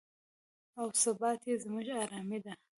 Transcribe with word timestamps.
او 0.79 0.87
ثبات 1.01 1.41
یې 1.49 1.55
زموږ 1.63 1.87
ارامي 2.01 2.39
ده. 2.45 2.53